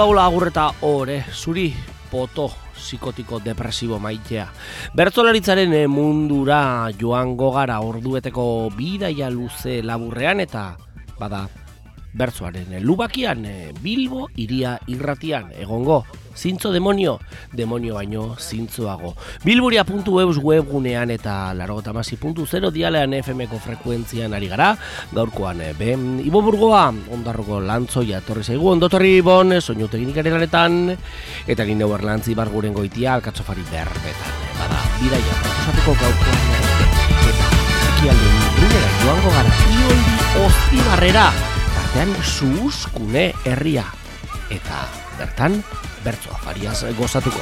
[0.00, 1.74] Hola, hola, agurreta, ore, zuri,
[2.08, 4.46] poto, psikotiko depresibo maitea.
[4.96, 10.62] Bertzolaritzaren eh, mundura joango gara ordueteko bidaia luze laburrean eta
[11.18, 11.42] bada
[12.12, 16.04] bertzoaren eh, lubakian eh, Bilbo iria irratian egongo
[16.40, 17.18] zintzo demonio,
[17.52, 19.14] demonio baino zintzoago.
[19.44, 24.72] Bilburia.eus webgunean eta largotamasi.0 dialean FM-ko frekuentzian ari gara,
[25.12, 30.96] gaurkoan ben Ibo Burgoa, ondarroko lantzoia torri zaigu, ondotorri Ibon, soinu teknikaren lanetan,
[31.46, 34.36] eta nire lantzi barguren goitia, alkatzofari berbetan.
[34.56, 36.42] Bada, bidaia, proposatuko gaurkoan,
[37.28, 37.52] eta
[37.84, 41.59] zikialde joango gara, ioldi ostibarrera,
[41.90, 43.82] tartean zuuzkune herria,
[44.46, 44.84] eta
[45.18, 45.56] bertan,
[46.04, 47.40] bertzoa fariaz gozatuko.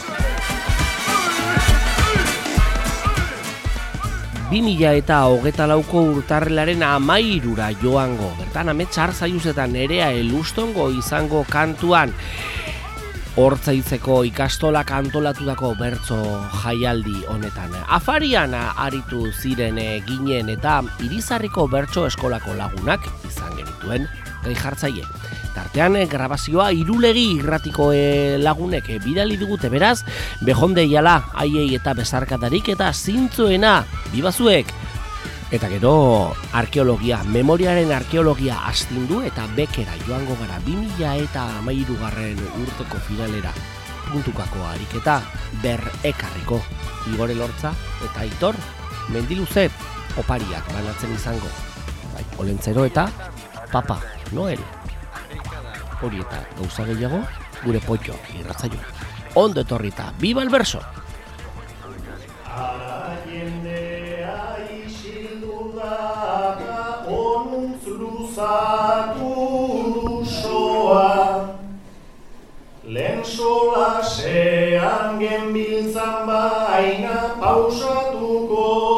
[4.49, 12.15] Bi mila eta hogeta lauko urtarrelaren amairura joango, bertan ametsar zaiuzetan nerea elustongo izango kantuan,
[13.37, 16.23] hortzaitzeko ikastola kantolatutako bertzo
[16.63, 17.77] jaialdi honetan.
[17.85, 19.77] Afarian aritu ziren
[20.09, 24.09] ginen eta irizarriko bertso eskolako lagunak izan genituen
[24.45, 25.05] gai jartzaile.
[25.55, 30.05] Tartean eh, grabazioa irulegi irratiko e, lagunek e, bidali digute beraz,
[30.47, 33.81] behonde jala aiei eta bezarkatarik eta zintzuena
[34.13, 34.71] bibazuek.
[35.51, 43.01] Eta gero arkeologia, memoriaren arkeologia astindu eta bekera joango gara 2000 eta amairu garren urteko
[43.07, 43.55] finalera
[44.11, 45.23] puntukako ariketa
[45.63, 46.61] ber ekarriko.
[47.15, 47.73] Igore lortza
[48.05, 48.61] eta aitor
[49.09, 49.73] mendiluzet
[50.21, 51.51] opariak banatzen izango.
[52.13, 53.09] Bai, olentzero eta
[53.73, 53.99] papa,
[54.33, 54.61] Noel
[56.03, 57.21] hori eta gauza gehiago
[57.65, 58.81] gure potxo irratzaio.
[59.35, 60.81] Ondo etorrita, biba el verso!
[72.89, 78.98] Lehen sola sean genbiltzan baina pausatuko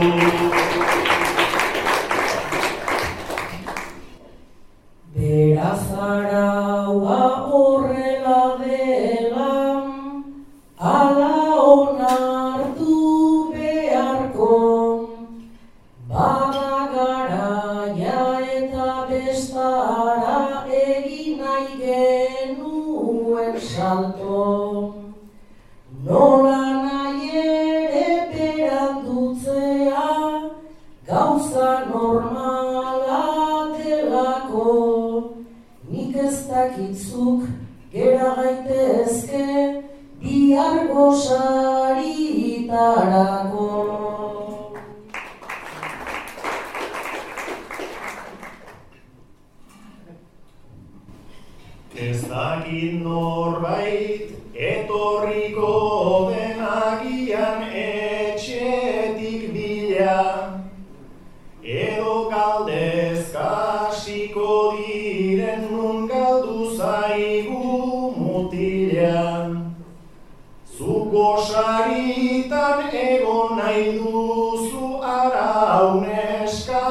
[71.61, 75.49] saritan egon nahi duzu ara
[75.93, 76.81] uneska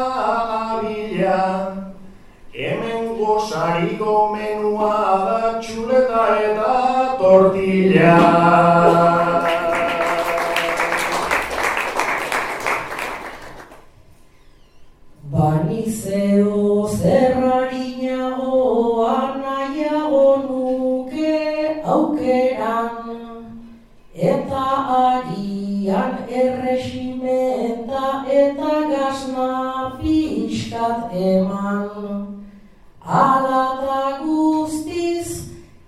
[0.58, 1.40] abila.
[2.58, 4.94] Hemen gozariko menua
[5.26, 6.74] da txuleta eta
[7.22, 8.14] tortilla.
[15.34, 17.29] Bani zeo zer
[31.20, 32.42] eman
[33.04, 35.30] Alata guztiz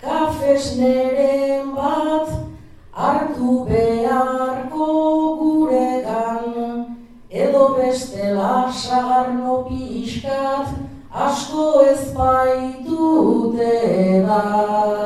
[0.02, 2.28] kafes neren bat
[2.92, 4.88] hartu beharko
[5.40, 6.96] guregan
[7.44, 10.68] edo bestela sagarno pixkat
[11.28, 13.72] asko ez baitute
[14.26, 15.01] dan.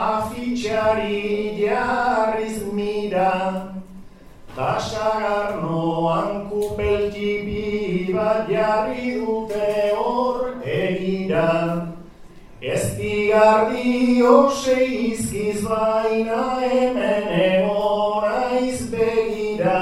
[0.00, 3.70] Afitxari jarriz mira,
[4.56, 11.86] Ta sagarnoan kupeltipi bat jarri dute hor egira.
[12.60, 19.78] Ez digardi osei izkiz baina hemen egonaiz begira.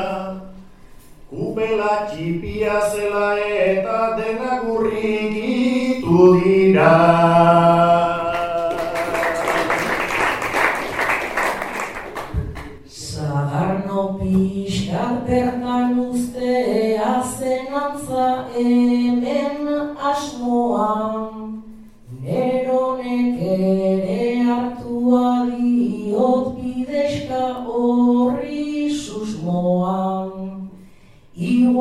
[1.32, 7.37] Kupela txipia zela eta denak urrikitu dira.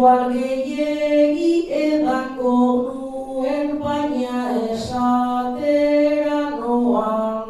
[0.08, 1.68] Igual gehiegi
[2.84, 4.38] nuen baina
[4.72, 7.50] esatera noan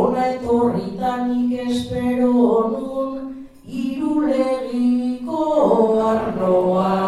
[0.00, 2.32] Ona etorritanik espero
[2.72, 3.12] nun
[3.84, 5.44] irulegiko
[6.14, 7.07] arnoa.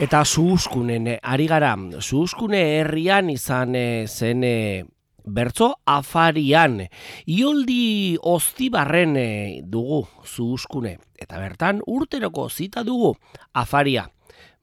[0.00, 4.84] Eta zuhuzkunen eh, ari gara, zuhuzkune herrian izan eh, zen eh,
[5.28, 6.78] bertzo afarian.
[7.28, 9.12] Ioldi oztibarren
[9.68, 10.94] dugu zuhuzkune.
[11.20, 13.12] Eta bertan urteroko zita dugu
[13.52, 14.06] afaria.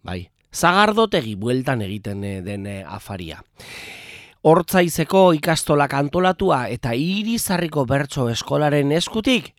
[0.02, 3.38] Bai, zagardotegi bueltan egiten den afaria.
[4.42, 9.54] Hortzaizeko ikastolak antolatua eta irizarriko bertso eskolaren eskutik,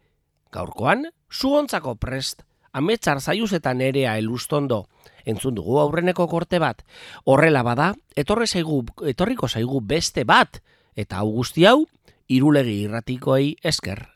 [0.50, 2.42] gaurkoan, zuontzako prest,
[2.72, 4.86] ametsar zaiuzetan erea elustondo,
[5.28, 6.80] entzun dugu aurreneko korte bat,
[7.24, 10.62] horrela bada, etorre zaigu, etorriko zaigu beste bat,
[10.96, 11.82] eta hau guzti hau,
[12.28, 14.06] irulegi irratikoei esker.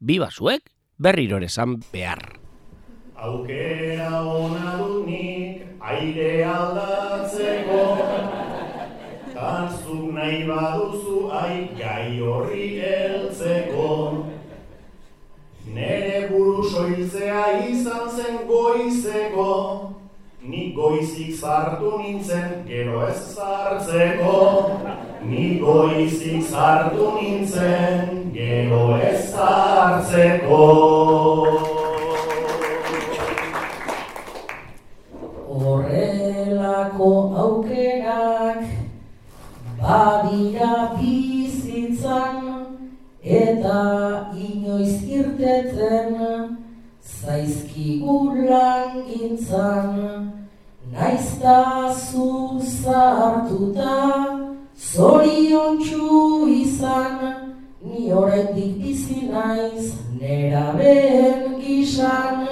[0.00, 2.40] Biba zuek, berriro esan behar.
[3.14, 7.84] Aukera ona dut nik aire aldatzeko
[9.32, 13.88] Tanzuk nahi baduzu ai gai horri heltzeko
[15.74, 19.93] Nere buru soiltzea izan zen goizeko
[20.44, 24.32] Ni goizik zartu nintzen, gero ez zartzeko
[25.24, 30.58] Ni goizik zartu nintzen, gero ez zartzeko
[35.48, 37.12] Horrelako
[37.44, 38.66] aukerak
[39.80, 42.44] badira bizitzan
[43.40, 43.80] eta
[44.36, 46.63] inoiz irteten
[47.26, 48.16] zaizkigu
[48.48, 49.92] langintzan
[50.92, 53.96] naizta zu zartuta
[54.76, 55.78] zorion
[56.60, 57.18] izan
[57.84, 62.44] ni oraindik bizi naiz neraben gisan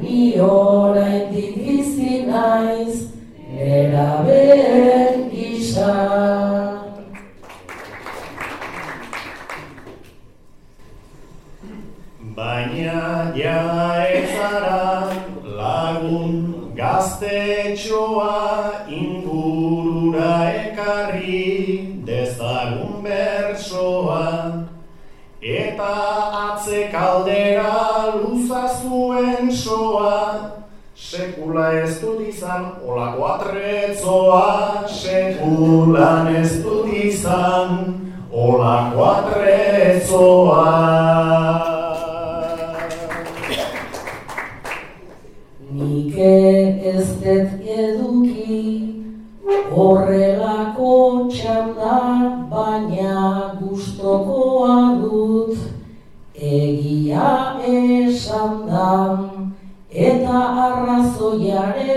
[0.00, 3.08] ni oraindik bizi naiz
[3.54, 6.71] neraben gisan
[12.42, 14.34] Baina ja ez
[15.58, 18.32] lagun gaztetxoa
[18.90, 24.26] ingurura ekarri dezagun bersoa
[25.42, 25.94] Eta
[26.40, 30.18] atze kaldera luza zuen soa,
[30.94, 37.70] sekula ez dut izan olako atrezoa, sekulan ez dut izan
[38.30, 40.70] olako atrezoa.
[46.12, 48.56] Nik ez dut eduki
[49.72, 52.00] horrelako txanda,
[52.50, 55.56] baina gustokoa dut.
[56.36, 58.92] Egia esan da
[59.88, 61.96] eta arrazoiare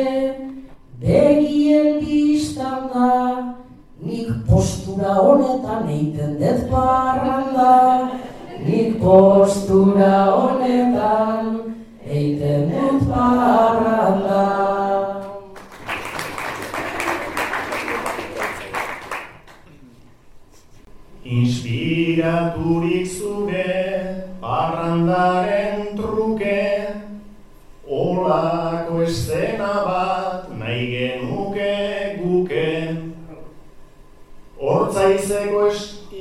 [1.03, 3.11] begien biztan da
[3.99, 8.11] nik postura honetan eiten dut parranda.
[8.63, 11.74] Nik postura honetan
[12.07, 14.43] eiten dut parranda
[21.25, 23.71] Inspiraturik zure
[24.41, 26.61] parrandaren truke.
[27.89, 31.73] Olako estena bat nahi genuke
[32.21, 32.69] guke.
[34.61, 35.65] Hortzaizeko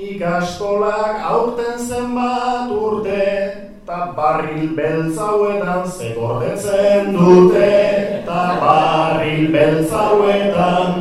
[0.09, 7.73] ikastolak aurten zenbat urte Ta barril beltzauetan zegordetzen dute
[8.25, 10.94] Ta barril beltzauetan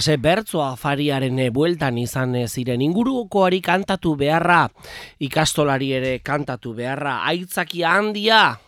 [0.00, 2.80] ze bertzo afariaren eh, bueltan izan eh, ziren.
[2.82, 4.68] Ingurukoari kantatu beharra,
[5.20, 8.58] ikastolari ere kantatu beharra, aitzaki handia,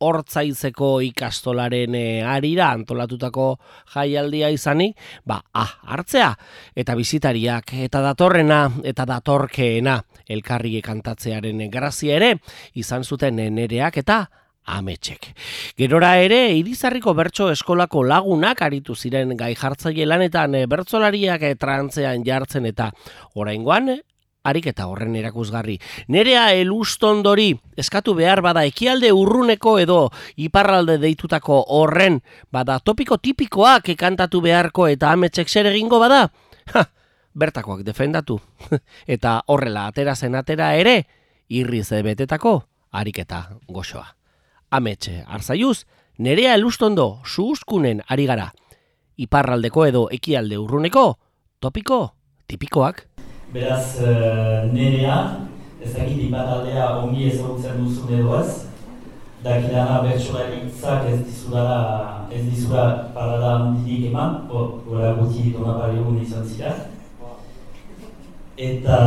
[0.00, 3.52] hortzaizeko ikastolaren eh, arira antolatutako
[3.94, 6.32] jaialdia izanik, ba, ah, hartzea,
[6.74, 12.36] eta bizitariak, eta datorrena, eta datorkeena, elkarri kantatzearen grazia ere,
[12.74, 14.24] izan zuten nereak eta
[14.64, 15.32] ametsek.
[15.78, 22.24] Gerora ere, Irizarriko bertso eskolako lagunak aritu ziren gai jartzaile lanetan eh, bertsolariak eh, trantzean
[22.26, 22.90] jartzen eta
[23.34, 23.98] oraingoan eh,
[24.44, 25.76] ariketa horren erakusgarri.
[26.08, 27.50] Nerea elustondori
[27.80, 30.00] eskatu behar bada ekialde urruneko edo
[30.36, 32.20] iparralde deitutako horren
[32.52, 36.28] bada topiko tipikoak ekantatu beharko eta ametsek zer egingo bada?
[36.72, 36.86] Ha,
[37.34, 38.40] bertakoak defendatu.
[39.06, 41.02] eta horrela atera zen atera ere,
[41.48, 42.62] irriz betetako
[42.92, 44.19] ariketa goxoa.
[44.70, 45.84] Ametxe, arzaiuz,
[46.22, 48.52] nerea elustondo suuzkunen ari gara.
[49.18, 51.16] Iparraldeko edo ekialde urruneko,
[51.58, 51.98] topiko,
[52.46, 53.00] tipikoak.
[53.50, 55.16] Beraz, uh, nerea,
[55.82, 58.52] ez dakit iparaldea ongi ezagutzen duzun edo ez,
[59.42, 61.82] dakidana bertsolari hitzak ez dizudara,
[62.30, 62.86] ez dizura
[63.18, 66.76] parada handirik eman, gora guti donapariun izan zira.
[68.70, 69.02] Eta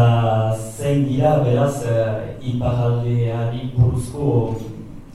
[0.59, 4.29] zein dira, beraz, uh, iparaldeari buruzko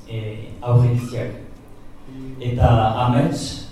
[0.09, 1.31] e, aurrekiziak.
[2.41, 2.69] Eta
[3.07, 3.69] amets,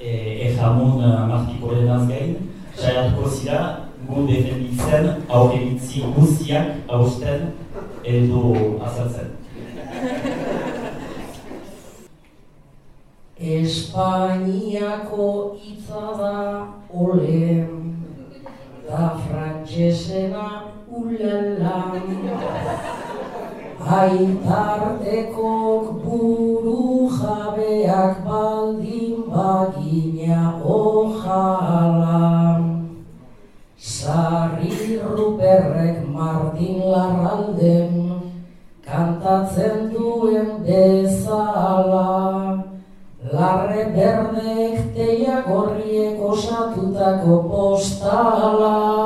[0.00, 0.10] e,
[0.48, 2.36] ejamun martikoren azgain,
[2.76, 3.60] saiatuko zira,
[4.08, 7.40] gu defenditzen aurrekitzi guztiak hausten
[8.04, 8.42] edo
[8.86, 9.28] azaltzen.
[13.40, 15.28] Espainiako
[15.62, 17.94] hitza da olen,
[18.88, 20.48] da frantsesena
[20.88, 21.78] ulala.
[23.80, 32.60] Aitartekok buru jabeak baldin bagina ojala.
[33.80, 38.20] Sarri ruperrek Martin Larralden
[38.84, 42.60] kantatzen duen bezala.
[43.32, 48.99] Larre berdek teia gorriek osatutako postala.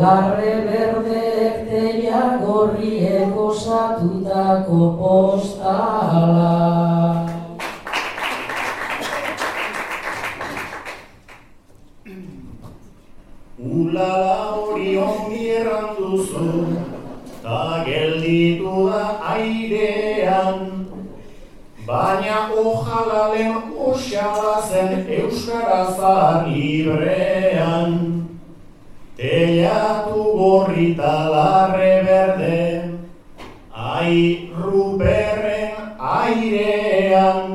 [0.00, 6.52] Larre berdek teia gorriek osatutako postala.
[13.60, 16.48] Ulala hori ongi erran duzu,
[17.42, 19.04] ta gelditu da
[19.34, 20.64] airean.
[21.84, 25.84] Baina ojala lehen osala zen Euskara
[26.48, 28.19] librean.
[29.20, 32.60] Telatu gorri talarre berde,
[33.76, 37.50] ai ruperren airean.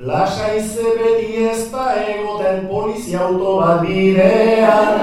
[0.00, 4.96] Lasai ze beti ez da egoten polizia auto bat bidean.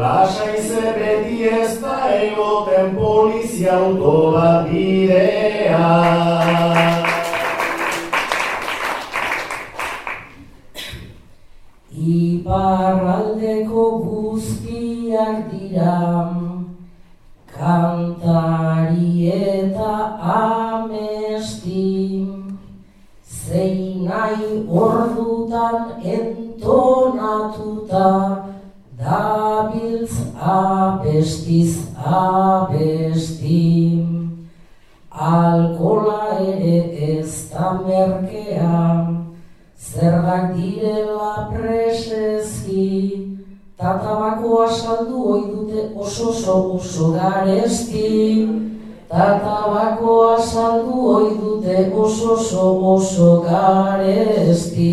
[0.00, 6.16] Lasai ze beti ez da egoten polizia auto bat bidean.
[11.96, 13.84] Iparraldeko
[15.16, 15.96] guztiak dira
[17.56, 19.94] Kantari eta
[20.36, 21.88] amesti.
[23.24, 28.08] Zein nahi ordutan entonatuta
[28.98, 34.04] Dabiltz abestiz abesti.
[35.10, 36.78] Alkola ere
[37.16, 39.16] ez da merkea
[39.78, 43.35] Zergak direla preseski,
[43.76, 48.48] ta tabakoa saldu ohi dute oso oso oso garesti.
[49.08, 54.92] Ta tabakoa saldu ohi dute oso oso oso garesti.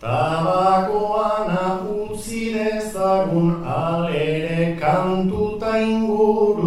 [0.00, 6.59] Tabakoana utzi dezagun alere kantuta ingurun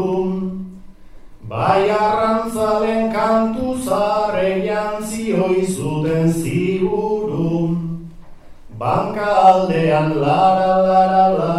[8.84, 11.54] Banka aldean lara lara la,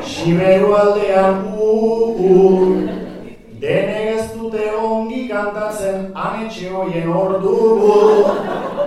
[0.00, 1.72] Siberu aldean u
[2.28, 2.38] u.
[3.60, 7.98] Denek ez dute ongi kantatzen anetxe hoien ordugu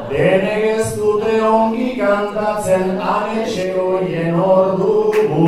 [0.09, 5.45] Denek ez dute ongi kantatzen anetxe hoien ordugu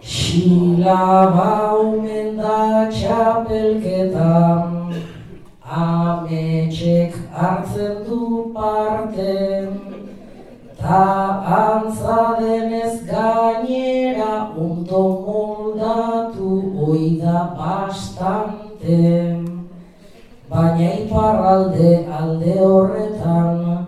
[0.00, 2.60] Silaba omen da
[2.92, 4.73] txapelketan,
[6.24, 9.68] ametxek hartzen du parte,
[10.78, 16.50] ta antza denez gainera ondo moldatu
[16.88, 19.00] oida bastante.
[20.48, 23.86] Baina iparralde alde horretan,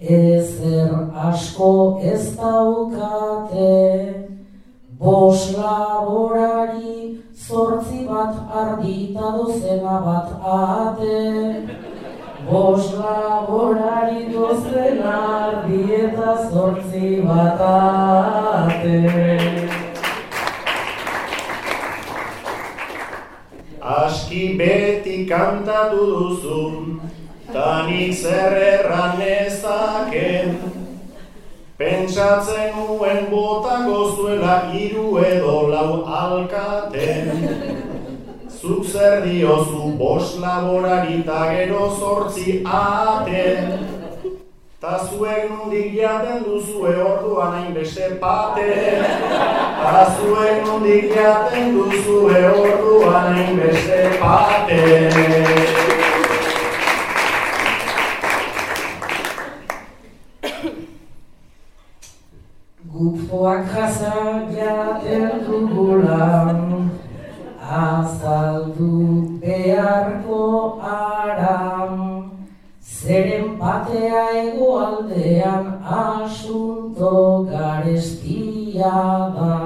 [0.00, 4.20] ezer asko ez daukate,
[4.98, 10.28] Bos laborari zortzi bat ardita dozena bat
[10.58, 11.66] ate.
[12.46, 19.00] Bos laborari dozena ardi eta zortzi bat ate.
[23.96, 26.62] Aski beti kantatu duzu,
[27.52, 30.83] tanik zer erran ezaken.
[31.74, 37.32] Pentsatzen nuen botako zuela hiru edo lau alkaten.
[38.60, 43.82] Zuk zer diozu bos laborari ta gero zortzi aten.
[44.80, 49.02] Ta zuek nondik jaten duzue orduan hainbeste paten.
[49.82, 55.93] Ta zuek nondik jaten duzue orduan hainbeste paten.
[62.94, 63.18] Guk
[63.74, 66.54] jasa jaten dugula,
[67.58, 72.30] azaldu beharko aram,
[72.80, 77.10] zeren batea egoaldean asunto
[77.50, 78.94] garestia
[79.34, 79.58] da.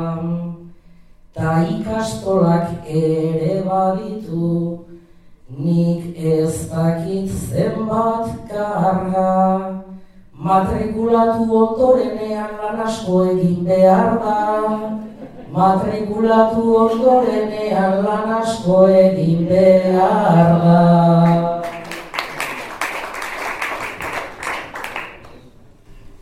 [1.34, 4.86] Ta ikastolak ere baditu,
[5.52, 9.84] nik ez dakit zenbat karga,
[10.38, 14.34] Matrikulatu ondorenean lan asko egin behar da.
[15.50, 20.78] matrikulatu ondorenean lan asko egin behar da.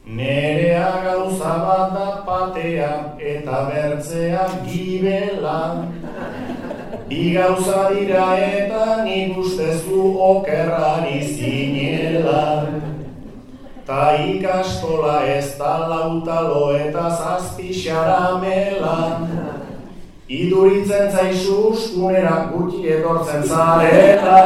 [0.07, 2.91] Nerea gauza bat da patea
[3.35, 5.61] eta bertzea gibela.
[7.09, 10.03] Bi gauza dira eta nik ustezu
[10.33, 12.45] okerrari zinela.
[13.87, 19.29] Ta ikastola ez da lautalo eta zazpi xaramela.
[20.27, 24.41] Iduritzen zaizu uskunera gutxi etortzen zarela.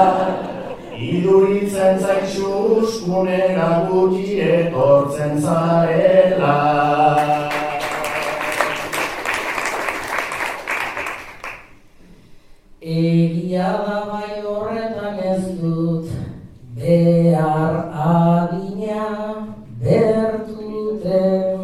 [0.92, 2.50] Iduritzen zaizu
[2.82, 6.56] uskunera gutxi etortzen zarela.
[12.82, 15.89] Egia da bai horretan ez dut
[16.90, 19.06] behar adina
[19.82, 21.60] bertuten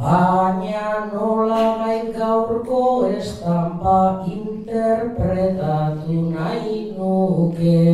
[0.00, 2.82] baina nola bai gaurko
[3.16, 4.00] estampa
[4.36, 7.84] interpretatu nahi nuke.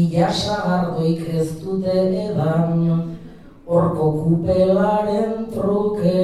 [0.00, 2.70] Ila sagardoik ez dute edan
[3.66, 6.22] horko kupelaren truke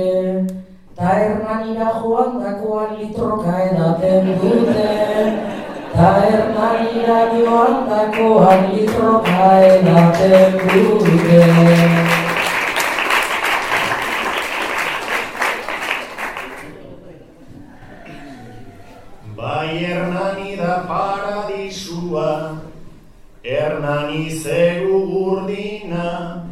[0.97, 4.87] Ta hernanira joan dakoan litroka edaten dute
[5.97, 11.39] Ta hernanira joan dakoan litroka edaten dute
[19.37, 22.61] Bai Hernani da paradisua,
[23.43, 26.45] Hernani zegu urdina,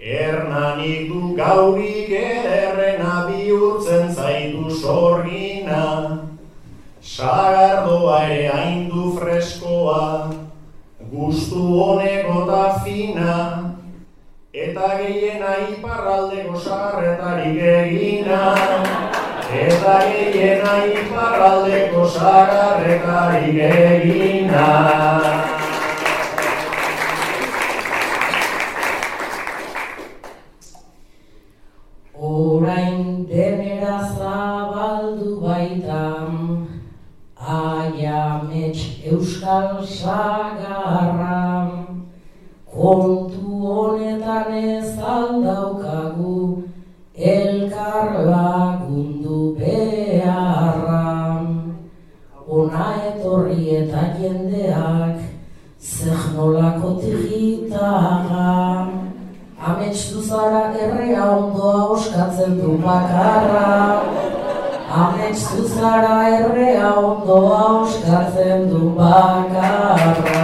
[0.00, 2.01] Hernanik du gaurik
[9.82, 10.30] freskoa,
[11.10, 13.68] gustu honeko ta fina,
[14.52, 18.54] Eta gehiena iparraldeko sarretarik egina,
[19.48, 25.21] Eta gehiena iparraldeko sagarretarik egina.
[40.02, 41.70] Euskal sagarram,
[42.66, 46.62] kontu honetan ez aldaukagu,
[47.16, 51.46] elkar lagundu beharram.
[52.48, 55.18] Ona etorri eta jendeak,
[55.80, 58.88] zeh nolako tigitaga,
[59.62, 64.31] Amets duzara errea ondoa oskatzen du bakarra.
[64.92, 70.42] Amets duzara errea ondoa oskatzen du bakarra.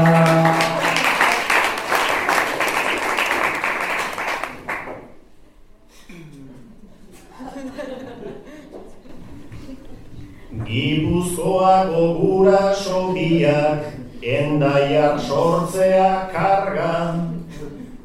[10.64, 13.84] Gipuzkoako guraso biak,
[14.24, 17.44] endaiak sortzea kargan,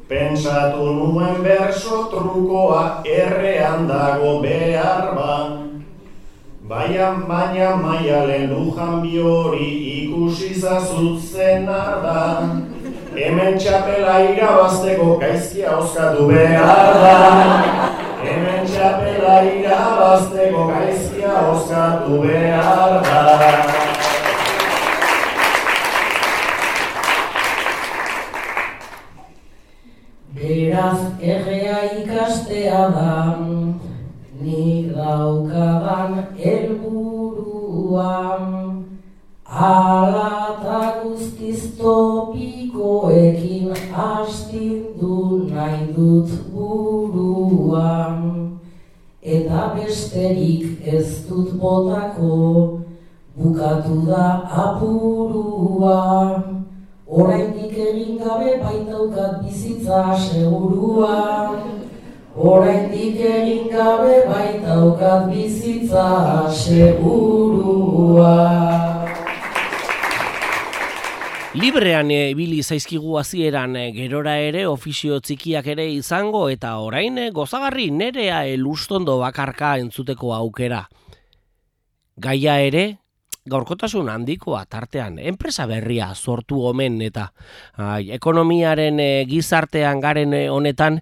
[0.04, 5.63] Pentsatu nuen berso trukoa errean dago behar ban.
[6.68, 12.22] Baian baina maialen lujan hori ikusi zazutzen arda.
[13.12, 17.18] Hemen txapela irabazteko gaizkia oskatu behar da.
[18.24, 22.43] Hemen txapela irabazteko gaizkia oskatu behar
[71.94, 77.30] Librean eh, ibili zaizkigu hasieran eh, gerora ere ofizio txikiak ere izango eta orain eh,
[77.30, 80.88] gozagarri nerea elustondo bakarka entzuteko aukera.
[82.18, 82.98] Gaia ere
[83.46, 87.28] gaurkotasun handikoa tartean enpresa berria sortu omen eta
[87.76, 90.98] ai, ekonomiaren e, gizartean garen e, honetan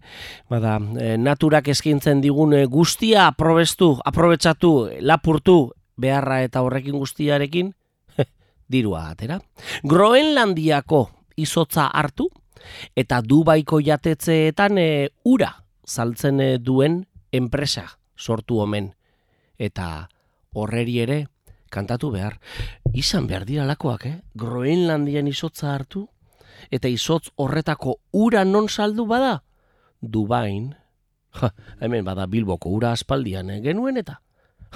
[0.50, 7.72] bada e, naturak eskaintzen digun e, guztia aprobestu, aprobetsatu, lapurtu beharra eta horrekin guztiarekin
[8.72, 9.38] dirua atera.
[9.84, 11.04] Groenlandiako
[11.36, 12.28] izotza hartu
[12.96, 14.88] eta Dubaiko jatetzeetan e,
[15.28, 15.52] ura
[15.84, 18.92] saltzen e, duen enpresa sortu omen.
[19.62, 20.08] eta
[20.58, 21.16] horreri ere
[21.70, 22.38] kantatu behar.
[22.92, 24.16] Izan behar diralakoak, eh?
[24.34, 26.04] Groenlandian izotza hartu,
[26.70, 29.42] eta izotz horretako ura non saldu bada?
[30.00, 30.74] Dubain,
[31.40, 34.18] ja, hemen bada Bilboko ura aspaldian eh, genuen eta,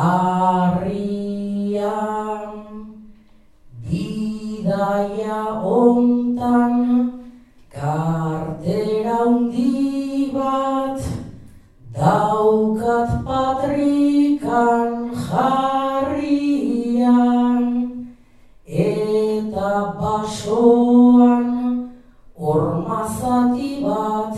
[0.00, 1.84] harrian
[3.84, 6.74] bidaia ontan
[7.68, 11.00] kartera handi bat
[11.92, 14.90] daukat patrikan
[15.28, 16.40] jarrian.
[18.64, 21.46] Eta basoan
[22.54, 24.36] ormazati bat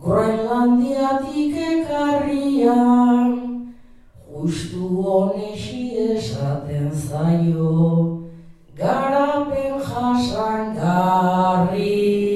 [0.00, 3.39] Groenlandiatik ekarrian
[4.40, 5.84] justu honesi
[6.16, 7.70] esaten zaio
[8.76, 12.29] garapen jasangarria.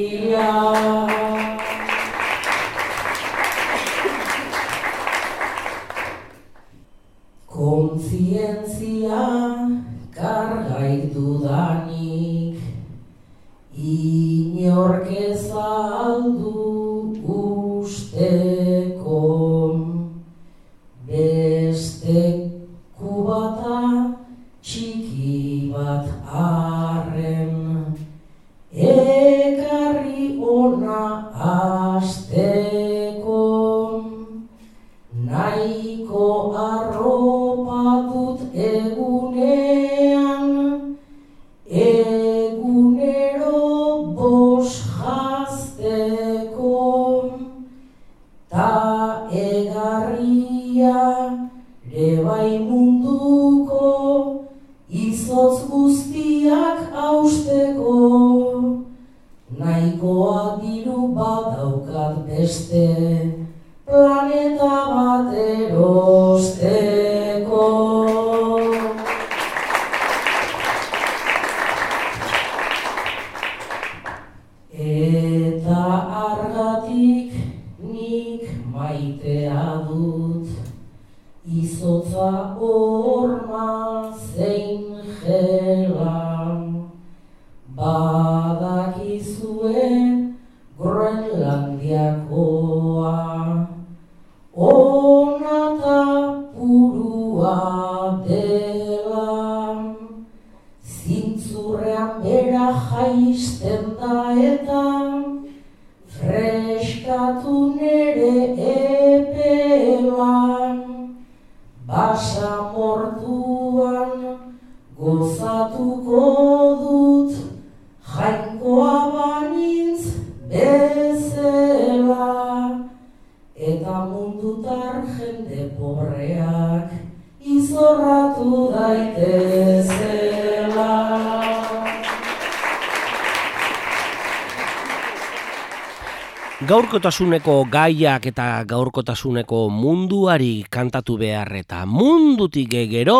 [136.64, 143.18] Gaurkotasuneko gaiak eta gaurkotasuneko munduari kantatu behar eta mundutik gero,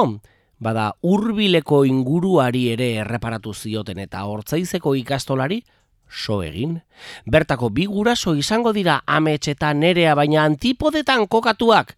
[0.57, 5.61] bada hurbileko inguruari ere erreparatu zioten eta hortzaizeko ikastolari
[6.09, 6.78] so egin.
[7.28, 11.96] Bertako bi guraso izango dira amets eta nerea baina antipodetan kokatuak.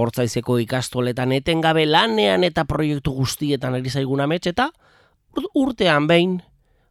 [0.00, 4.70] Hortzaizeko ikastoletan etengabe lanean eta proiektu guztietan ari zaigun amets eta
[5.36, 6.40] ur- urtean behin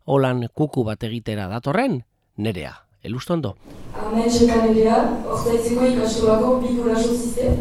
[0.05, 2.03] holan kuku bat egitera datorren
[2.37, 2.84] nerea.
[3.05, 3.53] Elustondo.
[3.93, 4.95] Amets eta nerea,
[5.29, 7.51] ortaizeko ikastolako bi guraso ziste.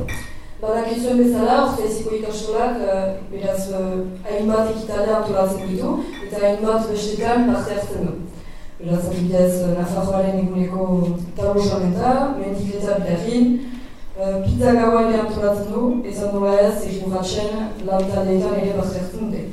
[0.62, 3.02] Badakizuen bezala, ortaizeko ikastolak, eh,
[3.32, 3.98] beraz, eh,
[4.30, 5.90] hainbat ekitalea antolatzen ditu,
[6.26, 8.14] eta hainbat bestetan parte hartzen du.
[8.80, 10.86] Beraz, adibidez, eh, Nafarroaren eguneko
[11.36, 13.60] tablo salmenta, mendiketa bidarin,
[14.18, 19.20] eh, pizza gaua ere antolatzen du, ezan dola ez, egin lan taldeetan ere parte hartzen
[19.26, 19.44] dute.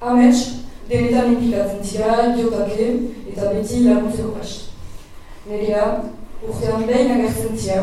[0.00, 0.40] Amets,
[0.88, 2.88] denetan inpikatzen dira, diotake,
[3.28, 4.75] eta beti laguntzeko past.
[5.46, 5.82] Nerea,
[6.42, 7.82] urtean behin agertzen dira,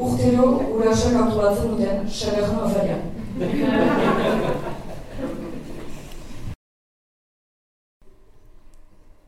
[0.00, 3.02] urtero gurasoak antolatzen duten sagarren afarian.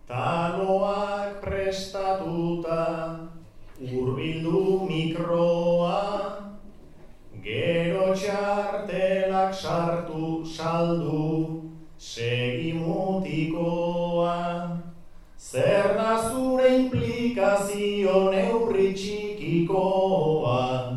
[0.09, 2.81] Taloak prestatuta,
[3.77, 6.01] urbildu mikroa,
[7.45, 11.29] gero txartelak sartu saldu,
[12.01, 14.39] segi mutikoa.
[15.51, 16.69] Zer da zure
[17.31, 20.97] implikazio neurri txikikoa?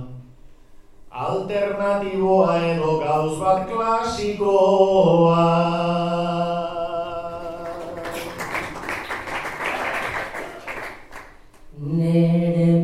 [1.11, 5.45] Alternatiboa edo gauz bat klasikoa.
[11.77, 12.82] Nere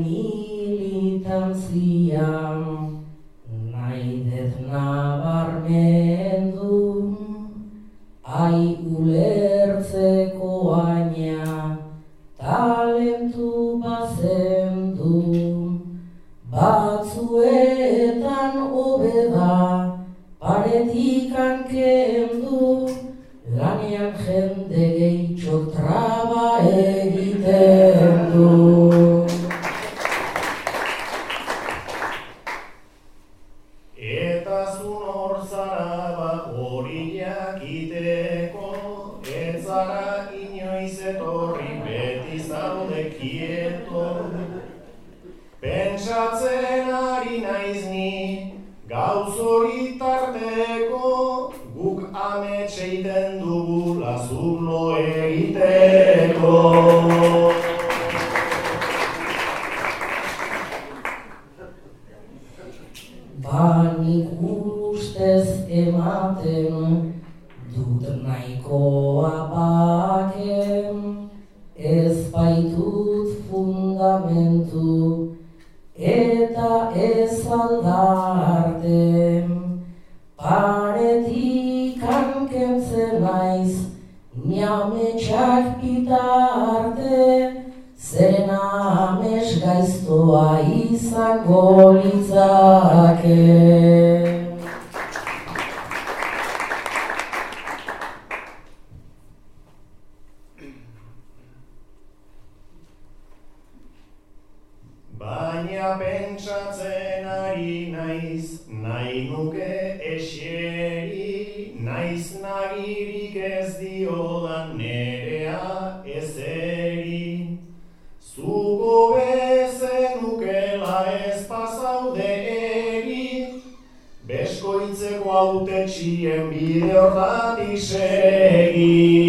[125.39, 129.28] lauteksien vieraani sekin.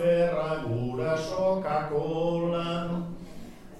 [0.00, 3.04] Alferra guraso kakola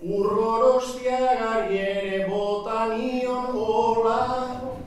[0.02, 4.20] Urgorostiagari ere botanion ola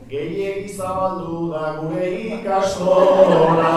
[0.10, 3.74] Gehiegi zabaldu da gure ikastola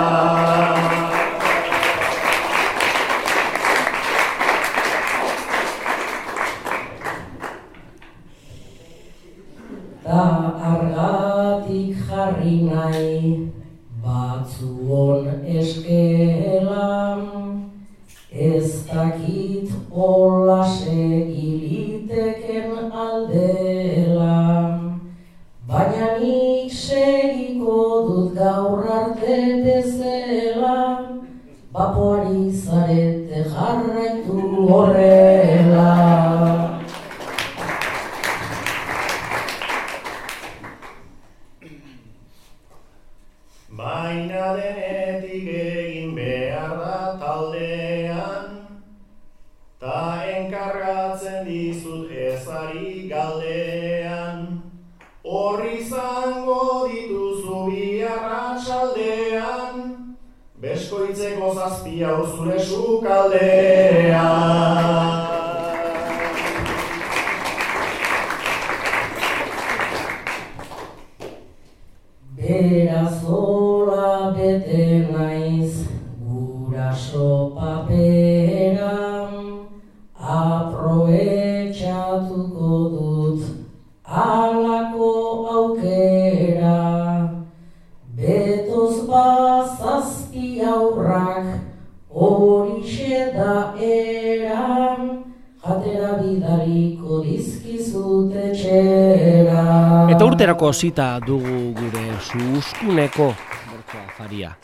[100.73, 103.29] zita dugu gure suskuneko
[103.71, 104.57] bertso afaria.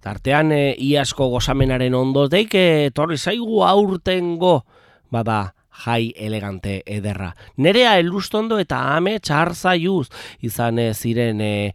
[0.00, 4.64] Tartean e, iazko gozamenaren ondotik etorri zaigu aurtengo
[5.10, 5.54] bada
[5.84, 7.32] jai elegante ederra.
[7.56, 10.08] Nerea elustondo eta ame txarzaiuz
[10.46, 11.72] izan e, ziren e,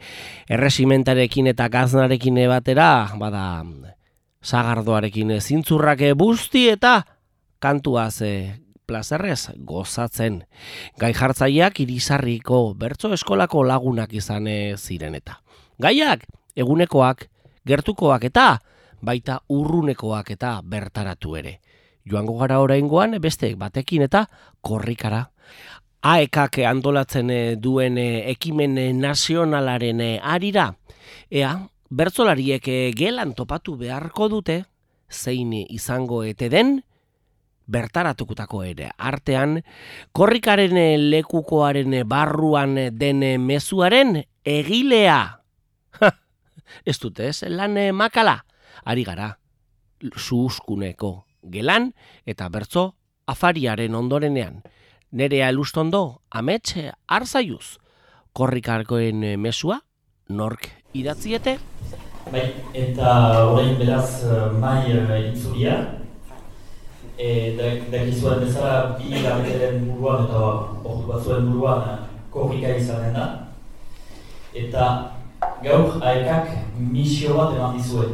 [0.49, 3.63] erresimentarekin eta gaznarekin batera, bada
[4.41, 7.01] sagardoarekin e, zintzurrak busti eta
[7.59, 8.60] kantuaz e,
[8.91, 10.41] plazerrez gozatzen.
[10.99, 15.39] Gai jartzaileak irisarriko bertso eskolako lagunak izan e, ziren eta.
[15.81, 16.27] Gaiak
[16.59, 17.27] egunekoak,
[17.67, 18.47] gertukoak eta
[19.01, 21.59] baita urrunekoak eta bertaratu ere.
[22.03, 24.25] Joango gara oraingoan beste batekin eta
[24.61, 25.29] korrikara.
[26.01, 30.71] AEKak antolatzen e, duen e, ekimen nazionalaren arira.
[31.31, 31.53] Ea,
[31.91, 32.67] bertzolariek
[32.97, 34.63] gelan topatu beharko dute,
[35.11, 36.81] zein izango ete den,
[37.67, 39.61] bertaratukutako ere artean,
[40.11, 45.19] korrikaren eh, lekukoaren eh, barruan eh, den mezuaren egilea.
[46.01, 46.11] Ha,
[46.85, 48.41] ez dute ez, lan makala,
[48.85, 49.35] ari gara,
[50.01, 51.13] zuhuskuneko
[51.51, 51.91] gelan
[52.25, 52.91] eta bertzo
[53.27, 54.61] afariaren ondorenean.
[55.11, 57.77] Nerea elustondo, ametxe arzaiuz,
[58.33, 59.81] korrikarkoen mesua,
[60.29, 61.57] nork idatziete?
[62.31, 62.45] Bai,
[62.77, 63.11] eta
[63.49, 64.23] orain beraz
[64.61, 64.85] mai
[65.27, 65.81] itzulia.
[67.21, 67.53] E,
[67.91, 70.39] dakizuen bezala bi hilabeteren buruan eta
[70.81, 71.97] ordu batzuen buruan eh,
[72.33, 73.25] korrika izanen da.
[74.57, 74.87] Eta
[75.61, 76.49] gaur aekak
[76.79, 78.07] misio bat eman dizue.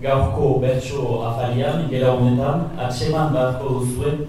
[0.00, 4.24] Gaurko bertso afarian, gela honetan, atseman beharko duzuen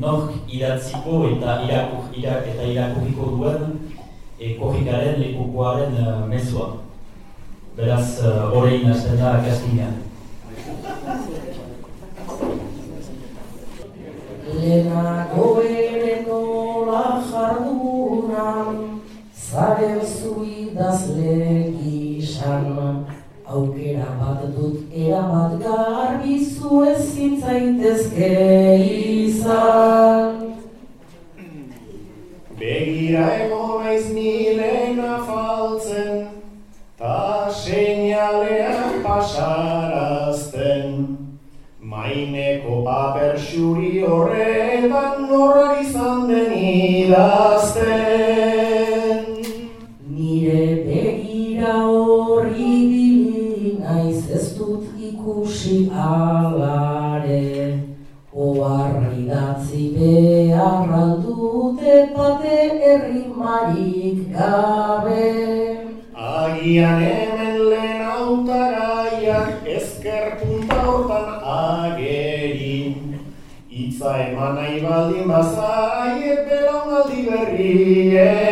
[0.00, 3.78] nork idatziko eta irakur, irak, eta irakurriko duen
[4.38, 6.72] e, korrikaren lekukoaren uh, mezua.
[7.76, 10.05] Beraz, uh, horrein hasten da kastinean.
[14.60, 19.00] Lehenago ere nola jardunan,
[19.34, 23.04] zare zu idazle gisan.
[23.46, 28.32] Aukera bat dut erabat garbi zu ezin zaitezke
[29.26, 30.34] izan.
[32.58, 33.65] Begira ego
[43.56, 47.84] paper xuri horretan norrak izan den idazten.
[50.16, 52.76] Nire begira horri
[53.80, 57.48] naiz ez dut ikusi alare,
[58.34, 62.58] oharri da idatzi behar aldute bate
[62.92, 65.28] errimarik gabe.
[66.14, 67.15] Agian
[74.46, 74.80] Itza eman nahi
[77.30, 78.45] baldin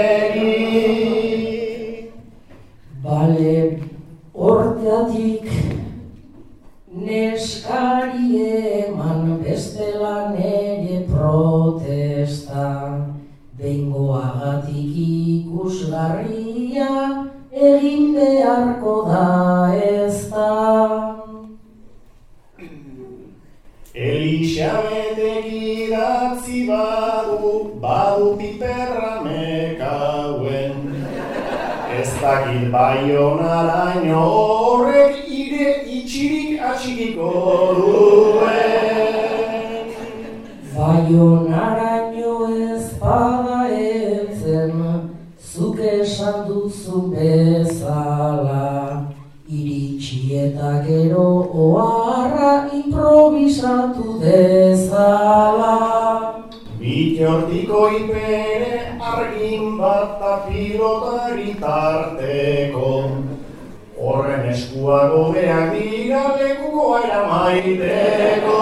[32.75, 35.67] baionaraino horrek ire
[35.97, 37.31] itxirik atxikiko
[37.79, 39.05] duen.
[40.75, 42.33] Baionaraino
[42.73, 44.75] ez bada etzen,
[45.53, 48.67] zuk esan duzu bezala.
[49.59, 51.29] Iritsi eta gero
[51.67, 55.77] oharra improvisatu dezala.
[56.81, 58.75] Bitxortiko ipere
[59.13, 62.24] argin bat ta pilotari tarteko.
[64.55, 68.59] Eskuak hobeak dira lekuko maiteko.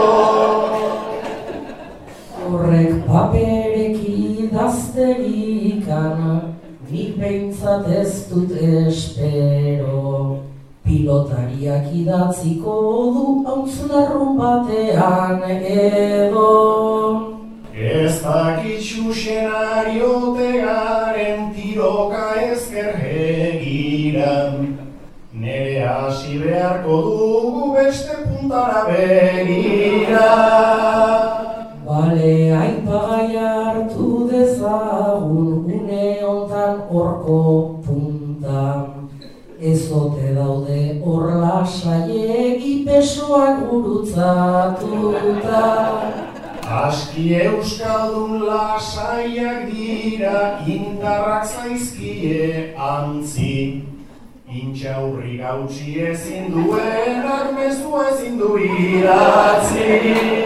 [2.41, 6.17] Horrek paperek idazterikan,
[6.89, 10.01] nik behintzat ez dut espero.
[10.83, 12.77] Pilotariak idatziko
[13.15, 16.53] du hautz-larrun batean edo.
[17.73, 24.62] Ez dakit xuxenariote garen tiroka ezker hegiran.
[25.93, 30.31] Hasi beharko dugu beste puntara begira.
[31.85, 37.41] Bale, aipagai hartu dezagun une hontan horko
[37.85, 38.81] puntan.
[39.61, 45.67] Ez ote daude hor lasaiegi pesoak gurutzatuta.
[46.65, 53.92] Aski euskaldun lasaiak dira, indarrak zaizkie antzi.
[54.53, 60.45] Intxaurri gautxi ezin duenak mezua ezin du idatzi.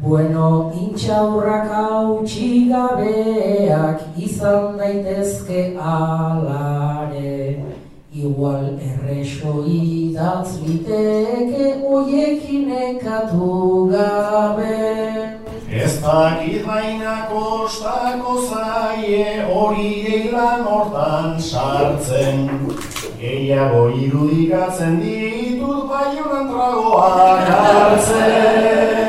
[0.00, 7.59] Bueno, intxaurrak hautsi gabeak izan daitezke alare.
[8.20, 15.40] Igual erreso idatz liteke oiekin ekatu gabe.
[15.72, 22.38] Ez dakit baina kostako zaie hori lan hortan sartzen.
[23.20, 29.00] Gehiago irudikatzen ditut baionan tragoak hartzen.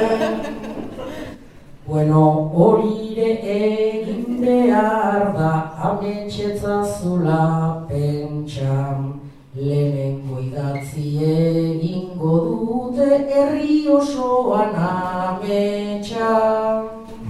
[1.85, 2.21] Bueno,
[2.55, 4.00] horire egin
[4.41, 5.53] behar da
[5.89, 7.41] ametxetzazula
[7.89, 9.21] pentsan.
[9.55, 16.29] Lehenengo idatzi egingo dute herri osoan ametsa.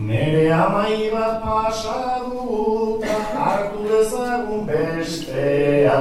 [0.08, 6.00] Nere amai bat pasa duguta hartu dezagun bestea.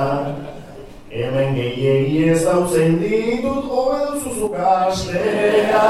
[1.11, 5.87] Hemen gehiegi ez dautzen ditut hobeduzu astea.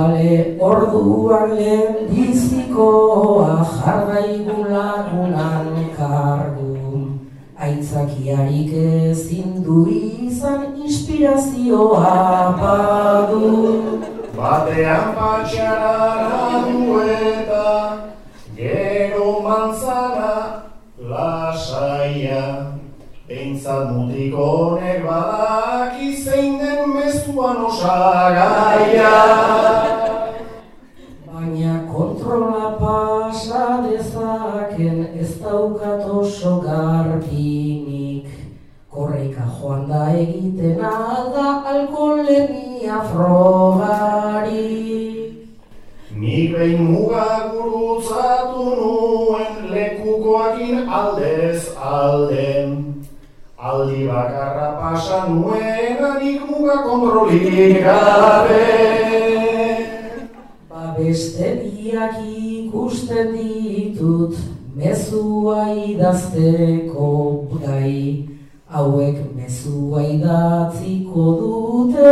[0.00, 6.68] Bale, orduan lehen bizikoa jardaigun lagunan kargu.
[7.60, 12.14] Aitzakiarik ezin du izan inspirazioa
[12.60, 13.50] badu.
[14.38, 17.68] Batean patxarara du eta
[18.56, 20.32] gero manzana
[21.12, 22.46] lasaia.
[23.28, 29.69] Behintzat mutik honek badaki zein den mezuan osagaia.
[40.08, 44.80] Egiten alda alkoholemia frogarik.
[46.20, 52.70] Nik behin muga gurutzatu nuen lekukoakin aldez alden.
[53.60, 58.68] Aldi bakarra pasa nuena nik muga kontrolik gabe.
[60.68, 64.34] Ba beste biak ikusten ditut
[64.76, 67.08] mezua idazteko
[67.60, 68.39] gai.
[68.70, 72.10] Hauek mezua idatziko dute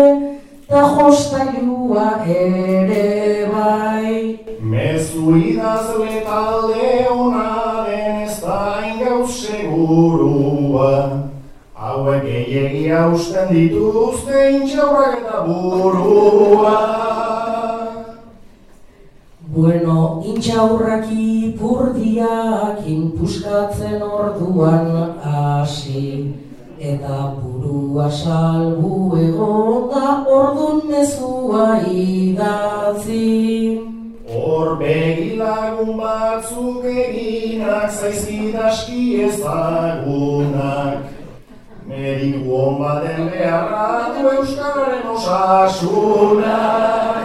[0.66, 4.40] ta jostailua ere bai.
[4.60, 10.90] Mezu idazle talde hona den ez da ingauz segurua.
[11.78, 16.74] Hauek gehiegi hausten dituzte intxaurrak eta burua.
[19.46, 24.92] Bueno, intxaurrak ipurdiak inpuskatzen orduan
[25.22, 26.34] hasi
[26.78, 33.18] Eta burua salbu egon da ordun mezua idatzi
[34.28, 40.98] Hor begilagun batzuk eginak zaizkidaski ezagunak.
[41.88, 47.16] Mediku hon baten beharra du Euskararen osasunak.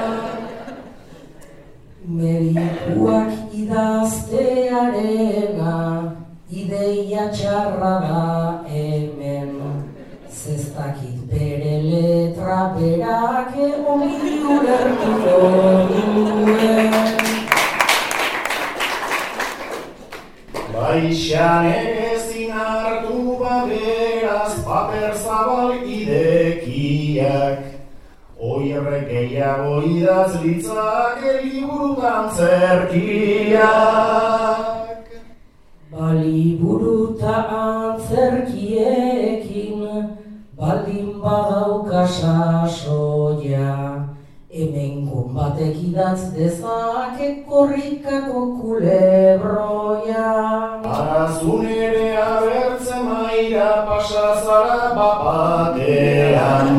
[2.08, 5.78] Medikuak idaztearena
[6.50, 8.43] ideia txarra da
[20.74, 27.60] Baixanek ezin hartu baberaz paper zabal idekiak.
[28.40, 33.64] Oierrek gehiago idatz litzake liburutan zerkiak.
[35.92, 39.80] Baliburuta antzerkiekin
[40.58, 43.93] baldin badauka sasoia
[44.54, 50.26] Hemen batek idatz dezake korrikako kulebroia
[50.96, 56.70] Arazun ere abertzen maira pasazara bapatean.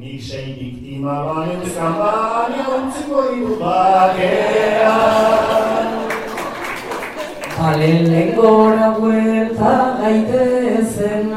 [0.00, 5.06] Nik sei biktima banezkan baina utziko ditut bakean.
[7.58, 11.30] Bale lehengora buelta gaitezen,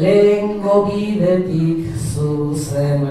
[0.00, 3.02] lehengo bidetik zuzen.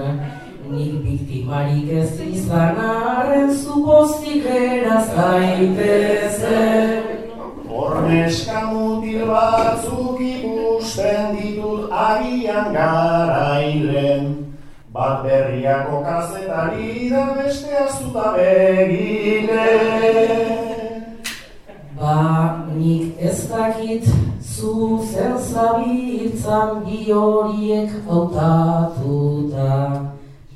[0.72, 7.02] Nik biktimarik ez izan arren zupoztik eraz gaitezen.
[7.68, 14.24] Horneska mutil batzuk ikusten ditut agian garailen.
[14.94, 19.68] Bat berriako kazetari da beste azuta begile.
[22.00, 22.16] Ba,
[22.72, 24.08] nik ez dakit
[24.40, 29.72] zuzen zabiltzan bi horiek hautatuta.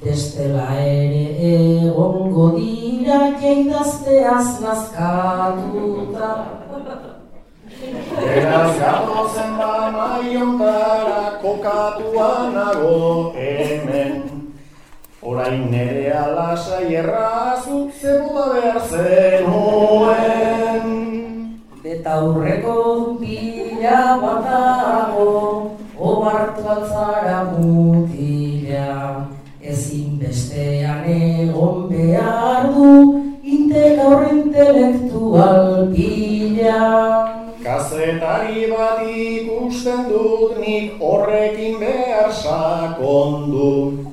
[0.06, 6.28] Bestela ere egongo dira jeidazteaz nazkatuta.
[8.20, 14.14] Beraz gatozen ba maiontara kokatua nago hemen.
[15.26, 20.86] Orain nere alasai errazut zebota behar zenuen.
[21.82, 22.78] Eta aurreko
[23.18, 25.30] pila batago,
[25.98, 27.85] obartu altzara mutila.
[35.36, 36.84] Intelektual pila.
[37.62, 44.06] Kazetari bat ikusten dut nik horrekin behar sakondu.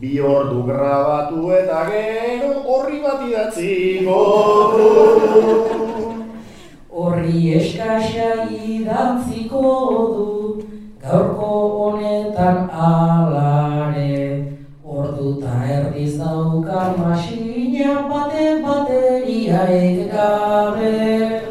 [0.00, 4.20] Bi ordu grabatu eta gero horri bat idatziko
[4.72, 4.88] du.
[6.90, 9.62] Horri eskasa idatziko
[10.14, 10.62] du,
[11.02, 14.46] gaurko honetan alare.
[14.84, 16.96] Orduta erdiz daukan
[17.80, 21.42] masina bate bateriaik gabe.